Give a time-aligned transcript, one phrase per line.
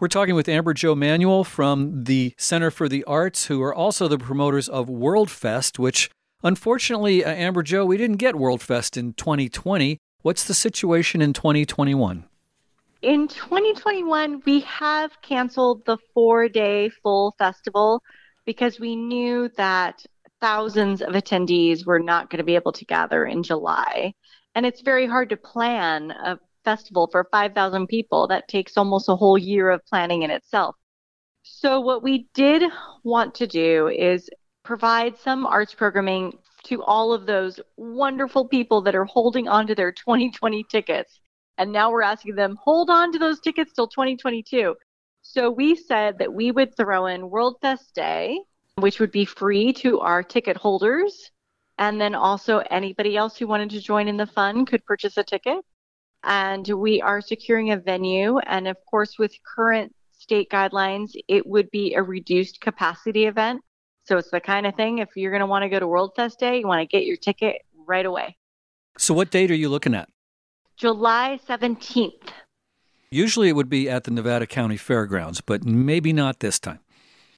[0.00, 4.08] We're talking with Amber Jo Manuel from the Center for the Arts, who are also
[4.08, 6.10] the promoters of WorldFest, which
[6.42, 9.98] unfortunately, uh, Amber Jo, we didn't get WorldFest in 2020.
[10.22, 12.24] What's the situation in 2021?
[13.02, 18.02] In 2021, we have canceled the four day full festival
[18.44, 20.04] because we knew that
[20.40, 24.12] thousands of attendees were not going to be able to gather in July.
[24.56, 28.26] And it's very hard to plan a festival for 5,000 people.
[28.28, 30.76] That takes almost a whole year of planning in itself.
[31.42, 32.62] So, what we did
[33.02, 34.30] want to do is
[34.64, 39.74] provide some arts programming to all of those wonderful people that are holding on to
[39.74, 41.20] their 2020 tickets.
[41.58, 44.74] And now we're asking them, hold on to those tickets till 2022.
[45.22, 48.40] So we said that we would throw in World Fest Day,
[48.76, 51.30] which would be free to our ticket holders.
[51.78, 55.24] And then also anybody else who wanted to join in the fun could purchase a
[55.24, 55.64] ticket.
[56.24, 58.38] And we are securing a venue.
[58.38, 63.62] And of course, with current state guidelines, it would be a reduced capacity event.
[64.04, 66.12] So it's the kind of thing, if you're going to want to go to World
[66.14, 68.36] Fest Day, you want to get your ticket right away.
[68.98, 70.08] So, what date are you looking at?
[70.76, 72.30] July 17th.
[73.10, 76.80] Usually it would be at the Nevada County Fairgrounds, but maybe not this time.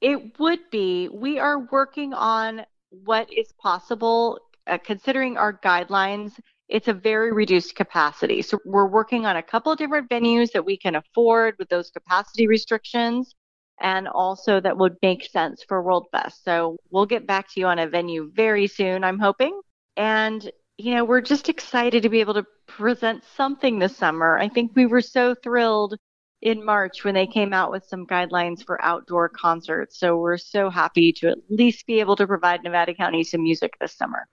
[0.00, 1.08] It would be.
[1.08, 6.32] We are working on what is possible, uh, considering our guidelines.
[6.68, 8.42] It's a very reduced capacity.
[8.42, 11.90] So we're working on a couple of different venues that we can afford with those
[11.90, 13.34] capacity restrictions
[13.80, 16.44] and also that would make sense for World Fest.
[16.44, 19.60] So we'll get back to you on a venue very soon, I'm hoping.
[19.96, 24.38] And you know, we're just excited to be able to present something this summer.
[24.38, 25.96] I think we were so thrilled
[26.42, 29.98] in March when they came out with some guidelines for outdoor concerts.
[29.98, 33.74] So we're so happy to at least be able to provide Nevada County some music
[33.80, 34.26] this summer.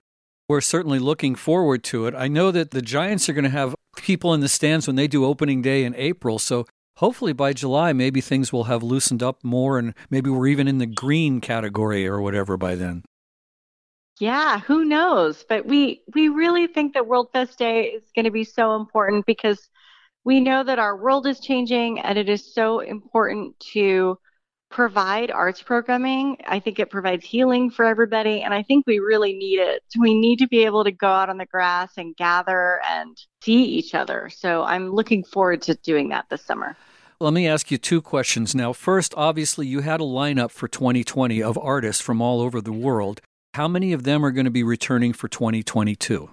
[0.52, 2.14] We're certainly looking forward to it.
[2.14, 5.08] I know that the Giants are going to have people in the stands when they
[5.08, 6.38] do opening day in April.
[6.38, 6.66] So
[6.98, 10.76] hopefully by July, maybe things will have loosened up more and maybe we're even in
[10.76, 13.02] the green category or whatever by then.
[14.20, 15.42] Yeah, who knows?
[15.48, 19.24] But we we really think that World Fest Day is going to be so important
[19.24, 19.70] because
[20.22, 24.18] we know that our world is changing and it is so important to
[24.72, 26.38] provide arts programming.
[26.46, 29.82] I think it provides healing for everybody and I think we really need it.
[29.98, 33.62] We need to be able to go out on the grass and gather and see
[33.62, 34.30] each other.
[34.34, 36.76] So I'm looking forward to doing that this summer.
[37.20, 38.72] Let me ask you two questions now.
[38.72, 43.20] First, obviously, you had a lineup for 2020 of artists from all over the world.
[43.54, 46.30] How many of them are going to be returning for 2022?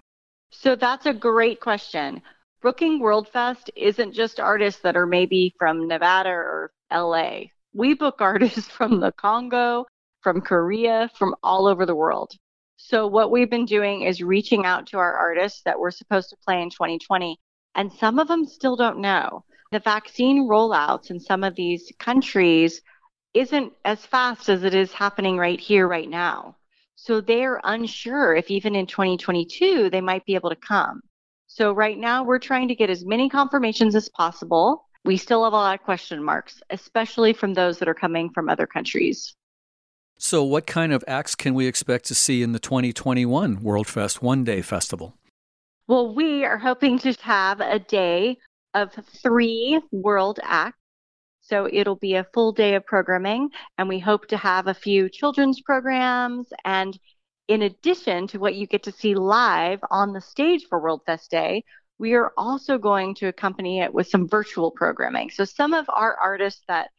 [0.50, 2.24] So that's a great question.
[2.62, 7.50] Booking World Fest isn't just artists that are maybe from Nevada or LA.
[7.74, 9.86] We book artists from the Congo,
[10.22, 12.34] from Korea, from all over the world.
[12.78, 16.38] So what we've been doing is reaching out to our artists that were supposed to
[16.46, 17.38] play in 2020,
[17.76, 19.44] and some of them still don't know.
[19.72, 22.82] The vaccine rollouts in some of these countries
[23.34, 26.56] isn't as fast as it is happening right here, right now.
[26.96, 31.02] So they're unsure if even in 2022 they might be able to come.
[31.48, 34.86] So right now we're trying to get as many confirmations as possible.
[35.10, 38.48] We still have a lot of question marks, especially from those that are coming from
[38.48, 39.34] other countries.
[40.20, 44.22] So, what kind of acts can we expect to see in the 2021 World Fest
[44.22, 45.16] One Day Festival?
[45.88, 48.38] Well, we are hoping to have a day
[48.76, 48.94] of
[49.24, 50.78] three world acts
[51.42, 53.50] so it'll be a full day of programming,
[53.80, 56.54] and we hope to have a few children's programs.
[56.64, 56.96] And
[57.48, 61.32] in addition to what you get to see live on the stage for World Fest
[61.32, 61.64] Day,
[62.00, 65.30] we are also going to accompany it with some virtual programming.
[65.30, 66.90] So some of our artists that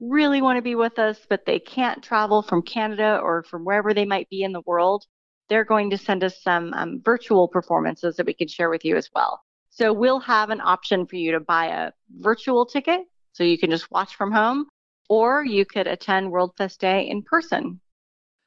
[0.00, 3.94] really want to be with us, but they can't travel from Canada or from wherever
[3.94, 5.04] they might be in the world,
[5.48, 8.96] they're going to send us some um, virtual performances that we can share with you
[8.96, 9.40] as well.
[9.70, 13.02] So we'll have an option for you to buy a virtual ticket
[13.32, 14.66] so you can just watch from home,
[15.10, 17.80] or you could attend World Fest Day in person.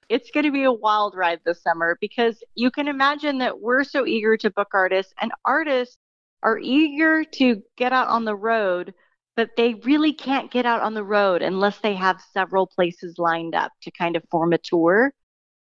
[0.09, 3.83] It's going to be a wild ride this summer because you can imagine that we're
[3.83, 5.97] so eager to book artists, and artists
[6.41, 8.93] are eager to get out on the road,
[9.35, 13.55] but they really can't get out on the road unless they have several places lined
[13.55, 15.13] up to kind of form a tour.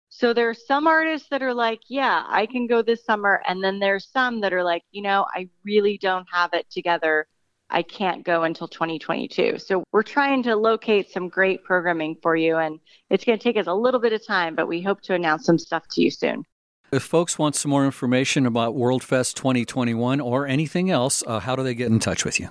[0.09, 3.43] So there are some artists that are like, yeah, I can go this summer.
[3.47, 7.27] And then there's some that are like, you know, I really don't have it together
[7.71, 9.59] I can't go until 2022.
[9.59, 12.79] So we're trying to locate some great programming for you, and
[13.11, 15.45] it's going to take us a little bit of time, but we hope to announce
[15.45, 16.45] some stuff to you soon.
[16.93, 21.65] If folks want some more information about WorldFest 2021 or anything else, uh, how do
[21.65, 22.51] they get in touch with you?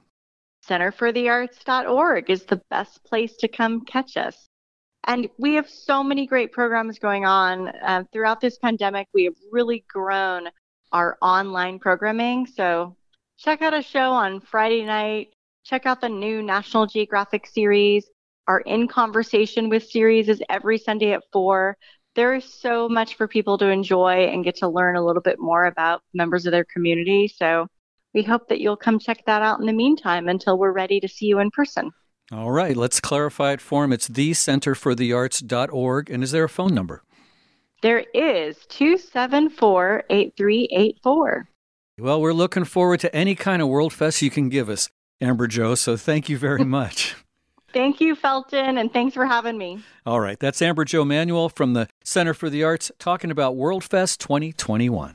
[0.67, 4.49] Centerforthearts.org is the best place to come catch us.
[5.05, 7.69] And we have so many great programs going on.
[7.69, 10.49] Uh, throughout this pandemic, we have really grown
[10.91, 12.47] our online programming.
[12.47, 12.97] So
[13.37, 15.29] check out a show on Friday night
[15.65, 18.09] check out the new National Geographic series.
[18.47, 21.75] Our In Conversation with series is every Sunday at 4.
[22.13, 25.39] There is so much for people to enjoy and get to learn a little bit
[25.39, 27.27] more about members of their community.
[27.27, 27.67] So
[28.13, 31.07] we hope that you'll come check that out in the meantime until we're ready to
[31.07, 31.91] see you in person.
[32.31, 33.91] All right, let's clarify it for him.
[33.91, 36.09] It's thecenterforthearts.org.
[36.09, 37.03] And is there a phone number?
[37.81, 41.49] There is 274 8384.
[41.97, 44.89] Well, we're looking forward to any kind of World Fest you can give us,
[45.21, 45.75] Amber Jo.
[45.75, 47.15] So thank you very much.
[47.71, 49.83] Thank you, Felton, and thanks for having me.
[50.05, 53.83] All right, that's Amber Jo Manuel from the Center for the Arts talking about World
[53.83, 55.13] Fest 2021.